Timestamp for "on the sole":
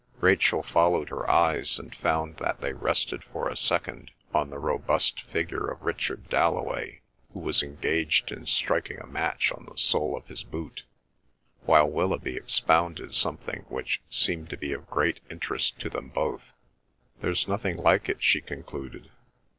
9.51-10.17